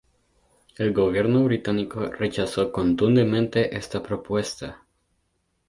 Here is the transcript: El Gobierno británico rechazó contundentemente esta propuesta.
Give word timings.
El 0.79 0.93
Gobierno 0.93 1.43
británico 1.43 2.07
rechazó 2.07 2.71
contundentemente 2.71 3.77
esta 3.77 4.01
propuesta. 4.01 4.81